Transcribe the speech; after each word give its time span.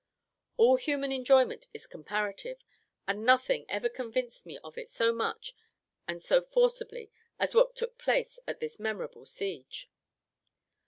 All 0.57 0.77
human 0.77 1.11
enjoyment 1.11 1.67
is 1.75 1.85
comparative, 1.85 2.65
and 3.07 3.23
nothing 3.23 3.67
ever 3.69 3.87
convinced 3.87 4.47
me 4.47 4.57
of 4.63 4.75
it 4.75 4.89
so 4.89 5.13
much 5.13 5.53
and 6.07 6.23
so 6.23 6.41
forcibly 6.41 7.11
as 7.37 7.53
what 7.53 7.75
took 7.75 7.99
place 7.99 8.39
at 8.47 8.59
this 8.59 8.79
memorable 8.79 9.27
siege. 9.27 9.91